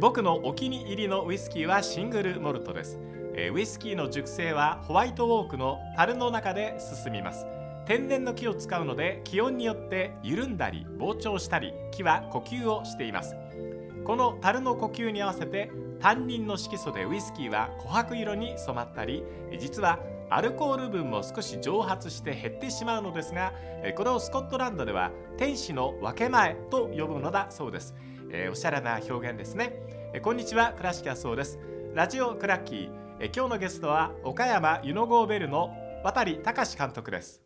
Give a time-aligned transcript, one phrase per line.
[0.00, 2.98] 僕のお気に入りのウイスキーはシングルモルトです。
[3.52, 7.46] ウイスキーの熟成はホワイトウォークの樽の中で進みます。
[7.86, 13.36] 天然の木を使うので気温によって緩んだり膨張したり木は呼吸をしています。
[14.04, 15.70] この樽の呼吸に合わせて
[16.00, 19.22] 単人の色素でウイスキーは琥珀色に染まったり
[19.58, 23.52] 実はアルコール分も少し蒸発して減ってしまうのですが
[23.96, 27.94] これをスコットランドでは天使の分け前と呼ぶのだそうです、
[28.30, 29.72] えーおしゃれな表現ですね。
[30.12, 31.58] えこんにちは倉敷そうです。
[31.94, 32.90] ラジオクラッキー。
[33.20, 35.70] え今日のゲストは岡山湯の郷ベルの
[36.04, 37.45] 渡隆監督です。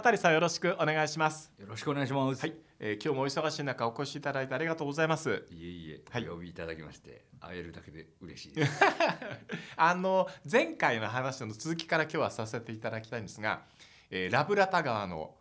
[0.00, 2.40] 渡さんよろしくお願いしますよろしくお願いします。
[2.40, 8.80] はい、えー今日もお忙しい中お越しいただいてありがとうございますいえいえ、はいお呼びいただきまして、会えるだけで嬉しいです。
[9.76, 13.62] あの前回の話の続きから今日はさせていただきたいんですが、
[14.10, 15.34] えーラブラタ川の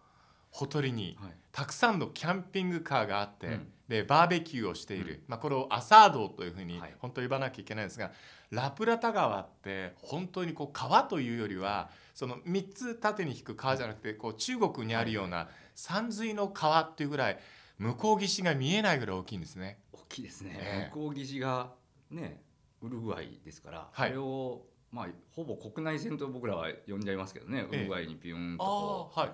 [0.50, 1.32] ほとりにはい。
[1.52, 3.68] たくさんのキャンピングカーがあって、うん。
[3.88, 6.96] でバーベキューをしている、まあ、これをアサードというふうにはい。
[7.00, 8.12] 本当言わなきゃいけないんですが、
[8.52, 17.40] ラプラタ川って本当にこう川というよりはその3つ縦に引く川じゃなくてこう中国にあるような山水の川っていうぐらい
[17.78, 19.80] 向こう岸が見えないぐらい大きいんですね。
[19.92, 20.58] 大きいですね。
[20.60, 20.96] ええ。
[20.96, 21.72] 向こう岸が
[22.10, 22.42] ね、
[22.82, 24.10] ウルグアイですから、はい。
[24.10, 27.78] これをまあほぼ国内線と僕らは呼んじゃいますけどね、ウえ。
[27.78, 29.30] えルグアイにピューンとこうはい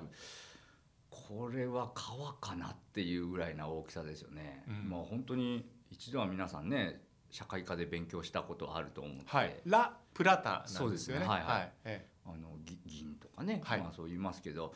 [1.28, 4.64] これは川かなっていうぐらいな大きさですよね。
[4.68, 4.90] うん。
[4.90, 11.22] まあ本当に一度は皆さんね、社会科で勉強したことあると思って、はい、ラ・プラタなんですよね。
[11.22, 11.28] ね。
[11.28, 11.72] はいはい。
[11.86, 13.82] えあのぎ銀とかね、はい。
[13.82, 14.74] まあそう言いますけど、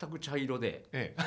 [0.00, 0.86] 全く茶色で。
[0.92, 1.22] ええ。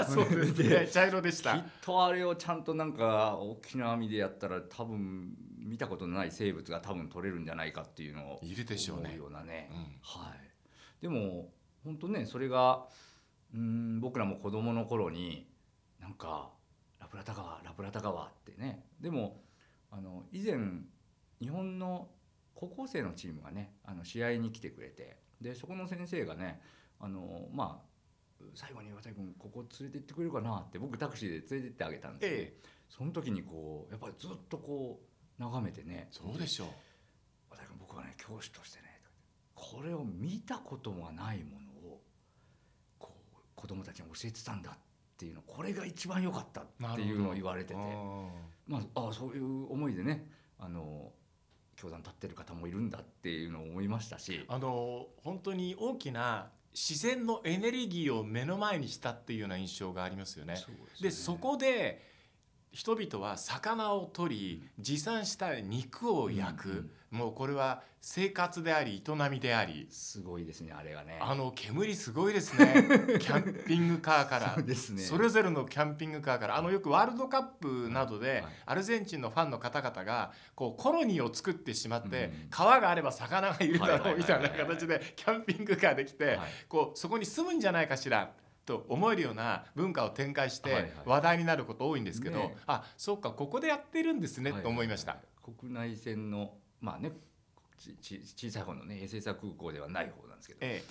[0.00, 0.88] え そうですね。
[0.88, 1.56] 茶色でしきた。
[1.56, 9.16] っとあれをちゃんとなんか大きな網でやったら多分見たことのない生物が多分取れるんじゃないかっていうのをいるでしょうね。
[9.16, 11.02] ようなね、うんはい。
[11.02, 11.52] でも
[11.84, 12.86] 本当ねそれが
[13.54, 15.46] うん僕らも子供の頃に
[16.00, 16.50] なんか
[17.00, 18.84] ラプラタ川ラプラタ川ってね。
[19.00, 19.42] でも
[19.90, 20.56] あの以前
[21.40, 22.08] 日本の
[22.54, 25.22] 高校生のチームがねあの試合に来てくれて。
[25.40, 26.60] でそこの先生がね
[26.98, 27.82] あのま
[28.40, 35.00] あ最後に渡君ここ連れて行ってくれるかなって僕タクシーで連れて行ってあげたんですよ、ええ、その時にこうやっぱりずっとこ
[35.38, 36.08] う眺めてね。
[36.10, 36.68] そうでしょう。
[37.50, 39.00] 渡君僕はね教師としてね
[39.54, 41.63] これを見たこともないものをこう
[43.64, 44.78] 子供たちに教えてたんだっ
[45.16, 47.74] ていうのこれが一番良かったっていうのを言われてて。
[47.74, 48.28] うん
[48.66, 50.26] まああそういう思いでね
[50.58, 51.12] あの
[51.76, 54.44] 教壇立ってる方もいるんだっていうのを思いましたし。
[54.48, 60.56] あの本当に大きな自然のエネルギーを目の前にしたっていうような印象がありますよね。
[60.56, 61.08] そうですね。
[61.08, 62.13] でそこで
[62.74, 69.86] 人々は魚を取り持参した肉を焼く、うんうんもうこれは生活であり営みであり。
[69.88, 71.16] すごいですねあれがね。
[71.20, 72.74] あの煙すごいですね。
[73.22, 74.56] キャンピングカーから。
[74.56, 74.74] ね。
[74.74, 76.56] それぞれのキャンピングカーから。
[76.56, 86.38] あのよくワールドカップなどで、はいアルゼンチンのファンの方々がこうコロニーを作ってしまって、うん川があれば魚がいるだろうみたいな形でキャンピングカーで来て、はい。
[86.68, 88.32] こうそこに住むんじゃないかしら
[88.64, 90.82] と思えるような文化を展開しはいはい。
[90.84, 95.12] て話題になること多いんですけど、ねあそうかここでやってるんですねと思いました。
[95.12, 97.12] ははは国内線のまあね
[97.78, 100.82] ちち小さい方のね衛星座空港ではない方なんですけどえ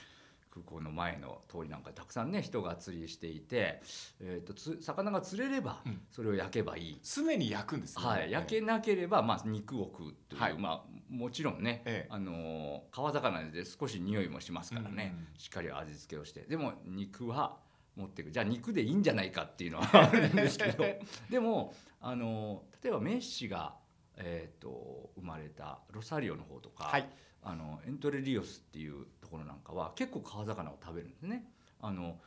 [0.53, 3.81] 空港の前の通りなんかたくさんね人が釣りしていて、
[4.19, 6.01] えー、とつ魚が釣れればうん。
[6.11, 8.05] それを焼けばいい、常に焼くんですね。
[8.05, 10.57] はい、焼けなければ、まあ、肉を食うという、はい。
[10.57, 12.07] まあ、もちろんね、ええ。
[12.11, 16.41] あのー川魚で少し匂いもしますからね、うんうんしっかり味付けをして。
[16.41, 17.57] でも肉は
[17.95, 20.83] 持っていくじゃあ肉でいいんじゃないかっていうのは あるんですけど。
[21.29, 23.75] でもあの例えばメッシが、
[24.17, 27.09] えー、と生まれたロサリオの方とか、はい
[27.43, 31.45] あのエントレリオスっていうところなんかは結構川魚を食べるんですね。
[31.81, 32.17] あの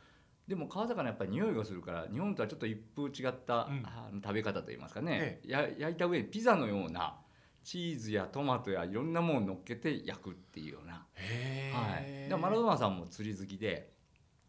[0.47, 3.83] でも川魚やっぱり匂いがするから日本とはちょっと一風違った、うん。
[3.85, 7.17] あの食べ方といいますかね、や焼いた上にピザのような
[7.63, 13.91] チーズやトマトやいろんなものを乗っけて焼くっていうような、へはい、えでマラドーナさんも釣り好きで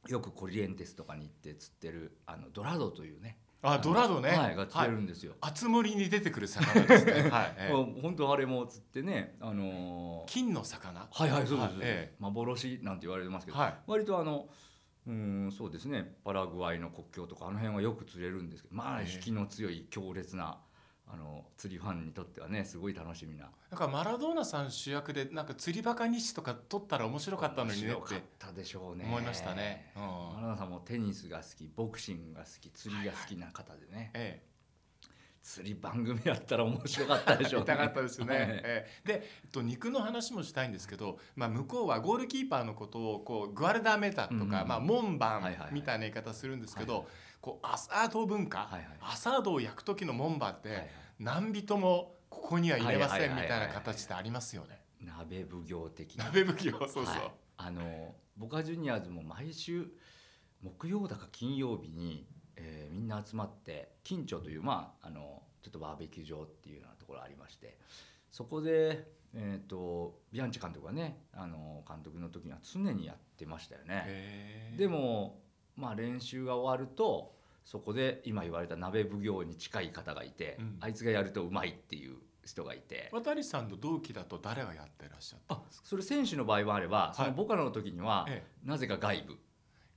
[0.06, 5.35] よくコリエンテスとかに行って釣ってるあのドラドというねあドラドね、はい、が釣れるんですよ。
[5.41, 7.13] あつ森に出てくる魚ですね。
[7.31, 7.73] はい、ええ。
[7.73, 11.09] もう本当あれも釣ってね、あのー金の魚？
[11.11, 13.75] はいはいそうです、はいえ幻なんて言われてますけど、はい。
[13.87, 14.49] 割とあの
[15.07, 19.13] うんそうですねパラグアイの国境とかあの辺はよく釣れるんですけどまあええ。
[19.13, 20.59] 引きの強い強烈な
[21.11, 23.51] あの釣りファンにとってはねすごい楽しみな。
[23.71, 29.05] なんかマラドーナさん主役でなんか釣りバカ日誌とか撮ったら面白かったのにねっ面白かてったでしょうね。
[29.07, 29.93] 思いましたね。
[29.97, 30.03] うん。
[30.03, 34.11] マラナさんもテニスが好きボクシングが好き釣りが好きな方でね。
[34.15, 34.43] え
[35.49, 38.37] 釣り番組やったら面白かったでしょう痛かったですよね。
[38.37, 38.47] はい。
[38.49, 45.73] えーで、えっと、肉の話もしたいんですけど、まあ、向こうはゴールキーパーのことをこうグアルダメタとか、うんうんまあ、門番はいはいはい。
[45.73, 47.09] みたいな言い方するんですけど、はいは
[47.40, 50.90] こうアサード文化、はいはいアサードを焼く時の門番って、はいはい
[51.20, 54.81] 何人もここには入れませんみたいな形ってありますよね。
[55.00, 57.05] 鍋奉行的な鍋奉行そうそう。
[57.05, 59.88] はいあのボカジュニアーズも毎週
[60.62, 62.25] 木曜だか金曜日に、
[62.55, 67.79] えーみんな集まって金町というまああのちょっとバーベキュー場っていうようなところありまして
[68.31, 74.75] そこで、えー、とビアンチ監督がねあの監督の時には常にやってましたよね。
[74.79, 75.40] でも
[75.79, 77.35] まあ練習が終わると
[77.65, 80.77] そこで今言われた鍋奉行に近い方がいて、うん。
[80.81, 83.11] あいつがやるとうまいっていう人がいて。
[83.13, 88.69] 渡さんの同期だと誰がやってらっしゃったあそれ選手の場合もあれば、そのボカノの時には、ええ。
[88.69, 89.37] なぜか外部。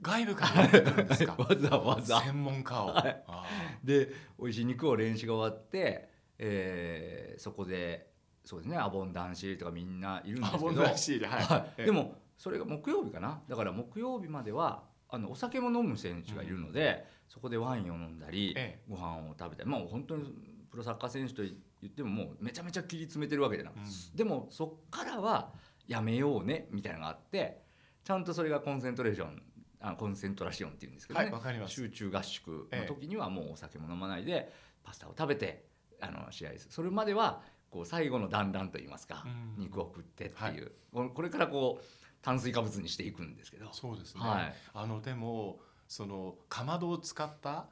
[0.01, 1.35] 外部からやんですか？
[1.39, 2.19] わざわざ。
[2.21, 3.23] 専門家を、はい。
[3.27, 3.45] あ
[3.83, 8.11] で美味しい肉を練習が終わって、えーそこで
[8.43, 10.65] そうですねアボンダンシーとかみんないるんですけど。
[10.65, 13.41] ーアボンダンシールはい、でもそれが木曜日かな？
[13.47, 20.33] だから木曜日まではあのお酒も飲む選手がいるので、そこでワインを飲んだり、えご飯を食べたりまあ本当に
[20.71, 21.53] プロサッカー選手と言
[21.85, 24.15] ってももうめちゃめちゃ切り詰めてるわけじゃなくて、うん。
[24.15, 25.51] でもそっからは
[25.87, 27.61] やめようねみたいなのがあって
[28.03, 29.41] ちゃんとそれがコンセントレーション
[29.81, 34.51] あコンセントラシオンっていうんですけどね、はい集中合宿の時にはもうお酒も飲まないで
[34.83, 35.65] パスタを食べて
[35.99, 36.71] あの試合する。
[36.71, 39.63] それまではこう最後の団らんといいますか、うん。
[39.63, 40.55] 肉を食ってってはい。
[40.55, 41.85] いう、ここれからこう
[42.21, 43.71] 炭水化物にしていくんですけど。
[43.73, 44.53] そうですね、はい。
[44.73, 47.67] あのでもそのかまどを使った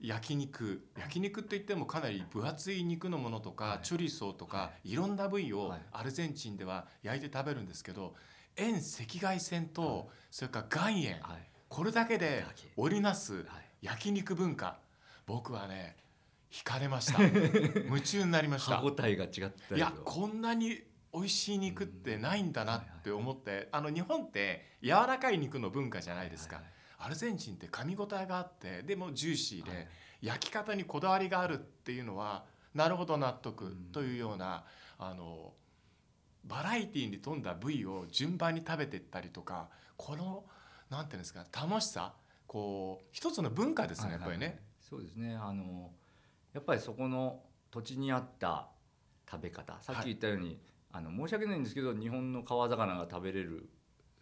[0.00, 3.78] 焼肉焼肉って言ってもかなり分厚い肉のものとか、はい。
[3.82, 4.94] チョリソーとか、、はい。
[4.94, 5.82] ろんな部位をはい。
[5.92, 8.14] アルゼンチンでは焼いて食べるんですけど
[8.56, 10.06] 遠赤外線と、はい。
[10.30, 11.48] それから岩塩はい。
[11.68, 12.44] これだけで
[12.76, 13.44] 織りなすはい。
[13.82, 14.78] 焼肉文化
[15.26, 15.96] 僕はね
[16.50, 17.20] 惹かれました。
[17.84, 18.76] 夢中になりました。
[18.76, 19.30] 歯ごたえが違っ
[19.68, 20.82] たいやこんなに
[21.14, 26.64] 美味しい肉ってないんだなって思ってあの日本って柔らかい肉の文化じゃないですか、はい
[27.04, 29.88] アルゼンチンって噛み応えがあってでもジューシーで、はいはい。
[30.22, 32.44] 焼き方にこだわりがあるっていうのは
[32.74, 33.72] なるほど納得うん。
[33.92, 34.64] というような、
[34.98, 35.52] あの
[36.46, 40.44] バラエティーに富んだ部位を順番に食べていったりとかこの
[40.88, 42.14] なんていうんですか楽しさ
[42.46, 44.38] こう一つの文化ですね、やっぱりね。
[44.38, 44.38] はい。
[44.38, 45.34] はいはいそうですね。
[45.34, 45.90] あの
[46.52, 47.40] やっぱりそこの
[47.70, 48.68] 土地にあった
[49.30, 50.58] 食べ方さっき言ったように、
[50.96, 53.68] あの申し訳ないんですけど日本の川魚が食べれる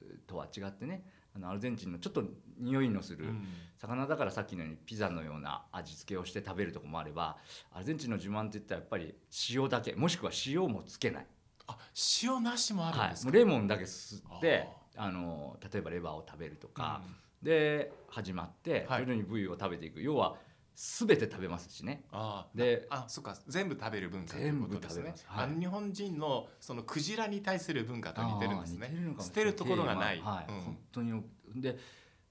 [0.01, 1.05] えーとは違ってね
[1.37, 2.25] あのアルゼンチンのちょっと
[2.59, 3.47] 匂いのする、うん。
[3.79, 7.37] 魚だからさっきのようにピザのような味付けをして食べるとこもあれば
[7.73, 9.15] アルゼンチンの自慢って言ったらやっぱり
[9.51, 11.27] 塩だけもしくは塩もつけない、
[11.67, 11.77] あ
[12.23, 14.67] 塩なしもあるんはい、ですか、もうレモンだけ吸って
[14.97, 17.03] あの例えばレバーを食べるとか、
[17.43, 19.01] で始まってはい。
[19.01, 20.37] 徐々に部位を食べていく、要は
[20.75, 22.05] 全て食べますしね。
[22.11, 23.37] ああであそっか。
[23.47, 25.03] 全部食べる文化ということですね。
[25.05, 25.27] 全部食べます。
[25.29, 25.61] はい。
[25.61, 28.91] 日本人のそのクジラに対する文化と似てるんですね。
[29.21, 30.61] 捨てるところがない、はい、うん。
[30.63, 31.23] 本当に
[31.57, 31.79] で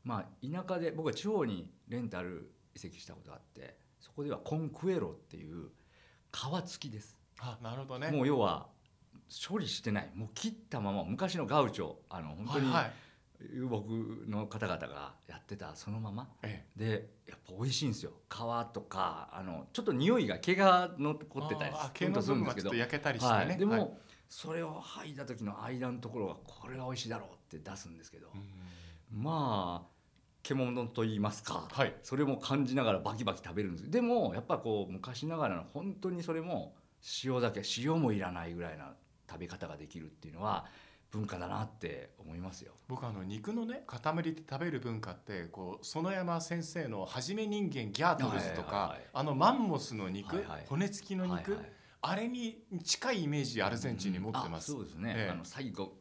[0.03, 5.69] まあ田舎で僕は地方にレンタル移籍したことがあってそこではコンクエロっていう
[6.31, 8.09] 皮付きです、あなるほどね。
[8.11, 8.67] もう要は
[9.47, 10.09] 処理してない。
[10.15, 12.93] もう切ったまま昔のガウチョあの本当にはいはい
[13.53, 13.83] 遊牧
[14.27, 16.29] の方々がやってたそのまま。
[16.43, 18.11] えでやっぱ美味しいんですよ。
[18.29, 23.91] 皮とかあのちょっと匂いが毛が残ってたりするとするんですけど分がちょっと焼けたりしてね、はい、でも、はい。
[24.29, 28.41] それを剥いだ時の間のところがこれが美味しいだろうって出すんですけど、うん
[29.11, 29.91] まあ
[30.43, 31.93] 獣と言いますか、はい。
[32.01, 36.73] それも感じながらバキバキ食べるんですでもやっぱこう昔ながらの本当にそれも
[37.23, 38.93] 塩だけ塩もいらないぐらいな
[39.29, 40.65] 食べ方ができるっていうのは
[41.11, 42.73] 文化だなって思いますよ。
[42.87, 49.07] 僕あの肉のね塊で食べる文化ってこう園山先生の「はじめ人間ギャートルズ」とか、はいはいはい。
[49.13, 50.65] あのマンモスの肉、はいはい。
[50.67, 51.71] 骨付きの肉、はいはい。
[52.03, 54.71] あれに近いイメージアルゼンチンに持ってます。
[54.71, 55.31] あそうですね、ええ。
[55.31, 55.97] あの最後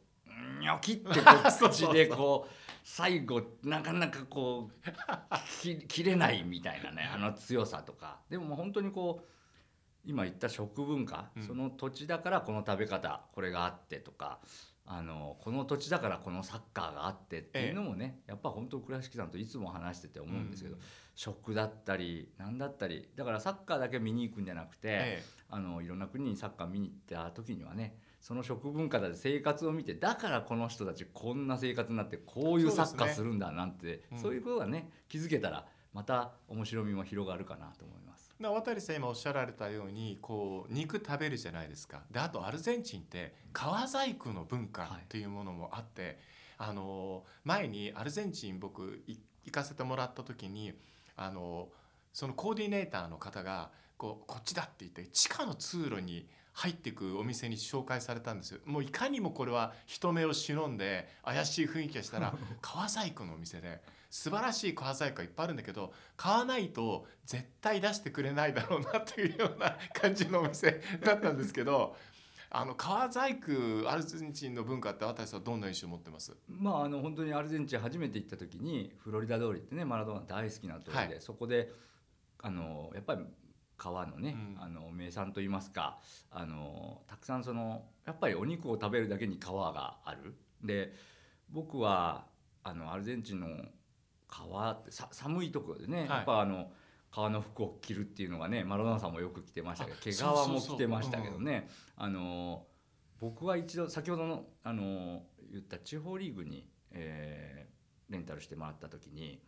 [0.59, 1.13] ニョキってこ
[1.51, 1.71] そうう。
[1.71, 2.53] 口でこう
[2.83, 4.89] 最後なかなかこう
[5.61, 8.21] き切れないみたいなねあの強さとか。
[8.29, 9.27] でももう本当にこう
[10.03, 11.43] 今言った食文化、うん。
[11.43, 14.39] その土地だからこの食べ方これがあってとか
[14.85, 20.81] あのこの土地だからこのサッカーがあってっていうのもね、やっぱ本当倉敷さんといつも話してて思うんですけど、うん
[21.13, 34.19] 食だったり何だったりだからサッカーだけ見に行くんじゃなくて、えあのいろんな国にサッカー見に行った時にはねその食文化で生活を見てだからこの人たちこんな生活になってこういうサッカーするんだなんてうん。
[34.19, 38.10] そう,、いうことがね気づけたらまた面白みも広がるかなと思います。
[38.41, 42.01] え、な渡さん今おっしゃられたようにこう肉食べるじゃないですか。
[42.09, 46.17] であとアルゼンチンって革細工の文化っていうものもあって、
[46.57, 50.73] あの前にアルゼンチン僕い行かせてもらった時に
[51.15, 51.69] あの
[52.13, 58.59] そのコーディネーターの方がこうこっちだって言って地下の通路に入っていくお店に紹介されたんですよ。
[58.65, 71.95] もういかにもこれは人目を忍んで怪しい雰囲気がしたら 革細工のお店で素晴らしい革細工がいっぱいあるんだけど買わないと絶対出してくれないだろうなっていうような感じのお店だったんですけど
[72.53, 76.35] あの革細工アルゼンチンの文化って渡さんはどんな印象を持ってます？
[76.49, 81.71] まああの本当にアルゼンチン初めて行った時にフロリダ通りってねマラドーナ大好きな通りで、はいそこで
[82.43, 83.23] あのやっぱり
[83.81, 84.63] 川のね、うん。
[84.63, 90.35] あの名産といいますかあのたくさんそのやっぱりお肉を食べるだけに川がある。
[90.63, 90.93] で
[91.49, 92.27] 僕は
[92.63, 93.47] あのアルゼンチンの
[94.27, 96.07] 川ってさ寒いところでね、はい。
[96.09, 96.71] やっぱあの
[97.09, 99.97] 革の服を着るっていうのがねマラドーナさんもよく着てましたけど
[100.29, 102.67] あ毛皮も着てましたけどねあの
[103.19, 107.71] 僕は一度先ほどのあの言った地方リーグに、えー
[108.11, 109.41] レンタルしてもらった時に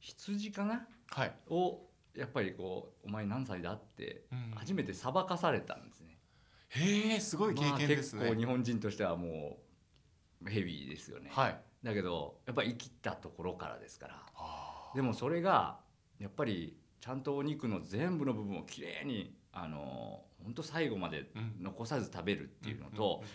[0.00, 0.86] 羊かな？
[1.08, 6.18] はい、をやっぱりこう「お前何歳だ?」ってうん初めて裁かされたんですね。
[6.68, 9.58] へえすごい経験ですね、まあ、結構日本人としてはも
[10.44, 11.30] うヘビーですよね。
[11.32, 14.22] はいだけどやっぱり生きたところからですから
[14.94, 15.80] でもそれが
[16.18, 23.28] やっぱりちゃんとお肉の全部の部分をきれいにあの本当最後までうん残さず食べるっていうのと、んんん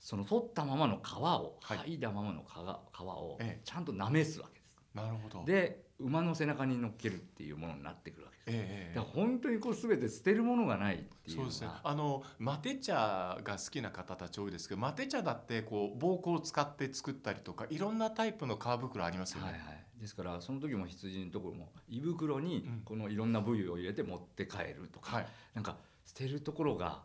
[0.00, 2.54] その取ったままの皮をはい剥いだままの皮
[2.96, 4.72] 皮をええちゃんとなめすわけです。
[4.94, 8.64] なるほどで馬の背中に乗っけるっていうものになってくるわけです。
[8.64, 11.50] えええだから本当にこう全て捨てるものがないっていうのが。
[11.50, 11.80] そうですね。
[11.82, 22.82] あのマテ茶が好きな方たち多いですけどマテ茶だってこう膀胱を使って作ったりとかいろんなタイプの皮袋ありますよね、はいはい、ですからその時も羊のところも胃袋にうん。
[22.84, 25.26] このいろんな部位を入れて持って帰るとか、はい。
[25.54, 27.02] なんか捨てるところが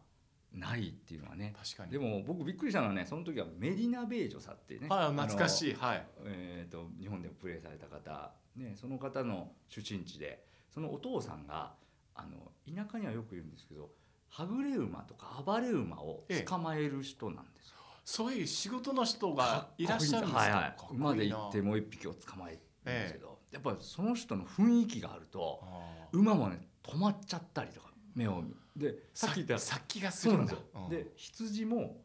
[0.58, 1.54] ないっていうのはね。
[1.58, 1.92] 確かに。
[1.92, 6.08] でも僕びっくりしたのはねその時はメディナ・ベージョさんっていうね、はい懐かしい、いはい。
[6.26, 11.74] えー、と日本でもプレーされた方、ね、その方の出身地でそのお父さんが
[12.16, 13.90] あの田舎にはよくいるんですけど
[14.30, 17.76] はぐれ馬とか暴れ馬を捕まえる人なんですよ。
[18.04, 20.40] そういう仕事の人がいらっしゃるんですか？
[20.40, 20.76] はいはい。
[20.92, 25.62] 馬で行ってもう一匹を捕まえるんですけど、やっぱりその人の雰囲気があると
[26.12, 29.58] 馬もね止まっちゃったりとか目を見でさっき言った。
[29.58, 31.06] 殺気がすそうなんですよ、るんだうん。
[31.06, 32.02] で羊も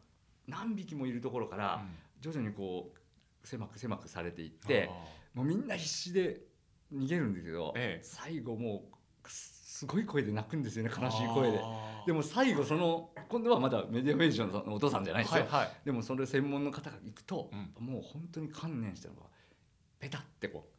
[0.47, 4.89] 何匹もいるところからうん徐々にこう狭く狭くされていって
[5.35, 6.41] もうみんな必死で
[6.93, 8.05] 逃げるんですけど、ええ。
[8.05, 8.85] 最後も
[9.25, 11.61] うすごい声で泣くんですよね悲しい声で。
[12.07, 15.71] でも最後その今度はまだメディアメーションのお父さんじゃないですよ、はいはい。
[15.85, 17.85] でもそれ専門の方が行くと、うん。
[17.85, 19.23] もう本当に観念したのが
[19.99, 20.73] ペタってこう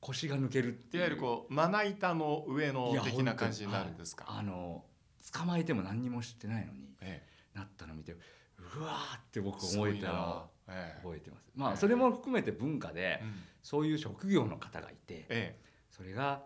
[0.00, 4.84] 腰が抜けるっていわゆるこうまな板の上の的な感じになるんですか、あの
[5.32, 7.22] 捕まえても何にもしてないのにえ
[7.54, 11.00] なったの見てうわーって僕え思えたのをええ。
[11.02, 11.50] 覚えてます。
[11.54, 13.34] まあそれも含めて文化でうん。
[13.62, 15.58] そういう職業の方がいてえ
[15.90, 16.42] それが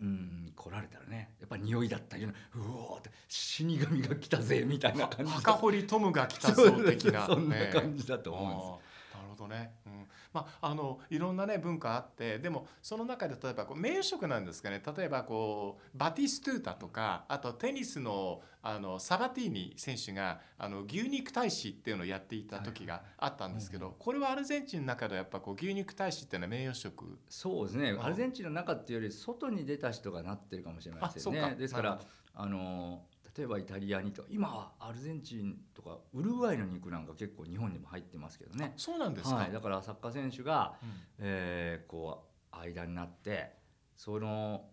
[0.00, 7.26] うん来られたらねやっぱり匂いだったりうおーって死神が来たぜみたいな感じ墓掘りトムが来たぞ的な。
[7.26, 7.78] そんなええ。
[7.78, 8.89] 感じだと思うんです
[9.40, 10.06] どね、うん。
[10.32, 14.82] まあ、あのいろんな、ね、文化あってでもその中で例えばこう名誉職なんですかね。
[14.96, 27.18] 例えばこうバティストゥータとかあとテニスのあのサバティーニ選手があの牛肉大使っていうのをやっていた時があったんですけど、これはアルゼンチンの中ではやっぱこう牛肉大使っていうのは名誉職。
[27.28, 27.92] そうですね。
[27.92, 28.04] ん。
[28.04, 31.48] アルゼンチンの中っていうより外に出た人がなってるかもしれませんあそうか。
[31.48, 32.00] ねですから
[32.34, 33.02] あの
[33.40, 38.74] 例えばイタリアにと今はアルゼンチンとかウルグアイの肉なんか結構日本にも入ってますけどね。
[38.76, 40.88] そうなんですか、はい、だからサッカー選手が、うん。
[41.20, 43.52] えーこう間になって
[43.96, 44.64] その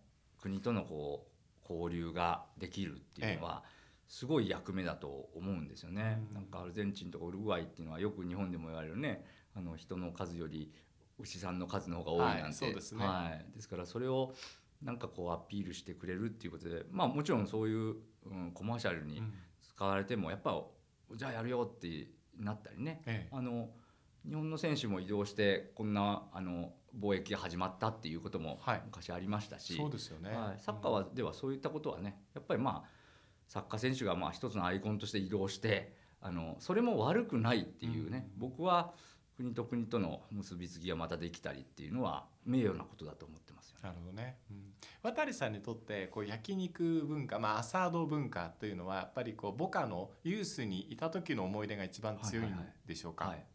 [0.41, 1.27] 国とのこ
[1.69, 3.63] う交流ができるっていうのは、
[4.07, 6.21] すごい役目だと思うんですよね。
[6.29, 6.33] うん。
[6.33, 9.23] なんかアルゼンチンとかウルグアイっていうのはよく日本でも言われるね
[9.55, 10.73] あの人の数より
[11.19, 13.05] 牛さんの数の方が多いなんて、はいそうですね。
[13.05, 13.55] はい。
[13.55, 14.33] ですからそれを
[14.81, 19.33] なんかこうアピールしてくれるっていうことでまあもちろんそういう、うん、コマーシャルにうん。
[19.77, 20.59] 使われてもやっぱ
[21.15, 22.07] じゃあやるよって
[22.39, 23.03] なったりね。
[23.05, 23.35] ええ。
[23.35, 23.69] あの
[24.27, 28.81] 日本の選手も移動してこんなあの貿易が始まったっていうこともはい。
[28.85, 32.89] 昔ありましたし、そうですよね、はい、サッカーはではそういったことはねやっぱりまあ
[33.47, 38.39] サッカー選手がまあ一つのアイコンとして移動してあのそれも悪くないっていうね、うん。
[38.39, 38.93] 僕は
[39.37, 43.77] 国と国との結びつきがまたできたりっていうのは名誉なことだと思ってますよ。
[43.83, 53.45] なるほどね、うん、渡さんにとってこう焼肉文化、まあ、アサード文化というのはやっぱりこう母家のユースにいた時の思い出が一番強いんでしょうか、はい、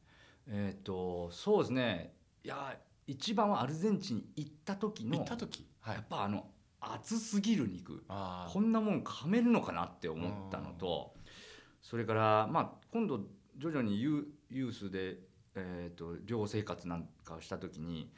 [0.47, 2.15] えっ、とそうですね。
[2.45, 2.77] いや
[3.09, 5.95] 一番はアルゼンチンに行った時の行った時、はい。
[5.97, 6.47] やっぱあの
[6.81, 8.05] 熱すぎる肉。
[8.07, 11.15] こんなもん噛めるのかなって思ったのと
[11.81, 13.21] それからまあ今度
[13.59, 15.17] 徐々にユーユースで、
[15.55, 18.11] えー、と寮生活なんかをした時に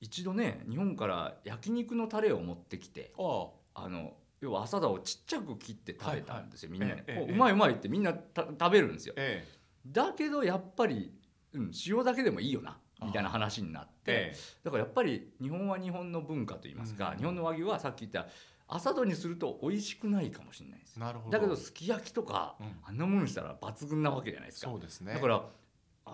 [0.00, 3.88] 一度ね日本から焼肉のタレを持ってきてああ。
[3.88, 6.88] の要は朝田をちっちゃく切って食べたんですよ、みんな。
[6.88, 9.14] に、ええええうまいうまいってみんなた食べるんですよ。
[9.16, 9.44] え
[9.86, 11.12] だけどやっぱり、
[11.54, 17.18] うん、塩だけでもいいよなみたいな話になって、えだからやっぱり日本は日本の文化といいますか、うん。
[17.18, 18.26] 日本の和牛はさっき言った
[18.68, 20.98] 朝戸にすると美味しくないかもしれないです。
[21.00, 21.36] なるほど。
[21.36, 22.66] だけどすき焼きとか、うん。
[22.84, 24.70] あんなものにしたら抜群なわけじゃないですか。
[24.70, 25.14] そうですね。
[25.14, 25.42] だから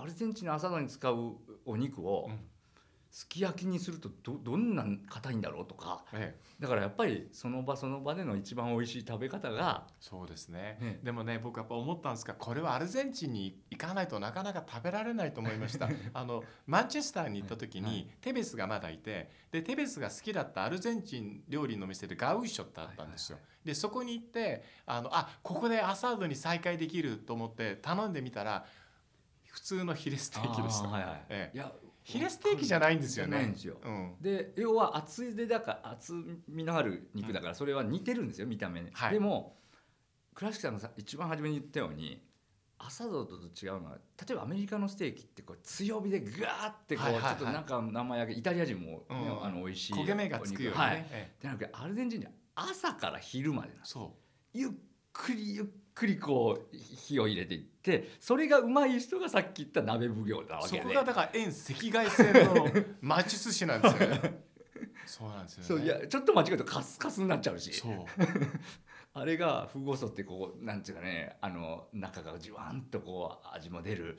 [0.01, 2.39] アルゼンチンの朝戸に使うお肉をうん。
[3.15, 6.05] すき焼きにするとどどんな硬いんだろうとか。
[6.13, 6.45] ええ。
[6.59, 15.89] だからやっぱりその場その場での一番美味しい食べ方がそうですね、ねでもね僕やっぱ思ったんですがこれはアルゼンチンに行かないとなかなか食べられないと思いました。
[16.13, 18.09] あのマンチェスターに行った時に、はい。
[18.21, 28.67] テベスがまだいてでテベスが好きだったアルゼンチン料理の店でガウイショってあったんですよ、はいでそこに行ってあのあここでアサードに再会できると思って頼んでみたら
[29.55, 31.25] 普通のヒレステーキでした、はいはい。
[31.29, 31.57] ええ。
[31.57, 33.31] いやヒレステーキじゃないんですよね。
[33.31, 33.49] じゃない。
[33.51, 34.17] んですようん。
[34.21, 36.13] で要は厚いでだから厚
[36.49, 39.13] みのある肉だからそれは似てるんですよ見た目に、はい。
[39.13, 39.57] でも
[40.35, 42.21] 倉敷さんがさ一番初めに言ったように
[42.79, 47.37] 朝ドと違うのは例えばアメリカのステーキってこう強火でガーってこう、はいはいはい。
[47.37, 51.07] ちょっと中の生焼けイタリア人も、ねうんあの美味しい焦げ目がつくよね、はい。
[51.13, 54.17] ええでなくてアルゼンチンで朝から昼までなそ
[54.53, 54.71] ゆっ
[55.13, 62.67] くりゆっくりこう火を入れていってそれがうまい人がさっき言った鍋奉行なうそわけでこがだから遠赤外線の
[63.01, 64.45] 魔術師なんですよね。
[65.07, 65.67] そうなんですよね。
[65.69, 67.73] そういやちょっと間違えるとカスカスになっちゃうし。
[67.73, 67.93] そう。
[69.17, 74.19] あれがフゴソってこうなんていうかねあの中がじわんとこう味も出る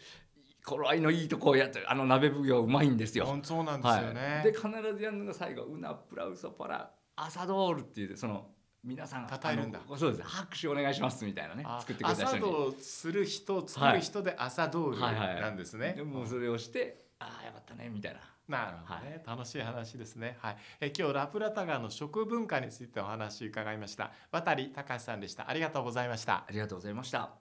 [0.63, 3.25] 頃合いのいいとこをやってあの鍋奉行うまいんですよ。
[3.25, 8.51] 本当そうなんですよね、はい、で必ずやるのが最後「ウナプラウソパラアサドール」っていうその
[8.85, 18.19] 皆さん称えるんだそうです拍手お願いしますみたいなねあ作ってくれた人に朝ドする人作る人で朝ドールはいはいなんですね、でもうそれをして「ああよかったね」みたいな。
[18.47, 20.37] なるほどね、楽しい話ですね。
[20.39, 24.11] はい、え今日ラプラタ川の食文化についてお話伺いました。
[24.31, 25.49] 渡隆さんでした。
[25.49, 26.45] ありがとうございました。
[26.47, 27.31] ありがとうございました。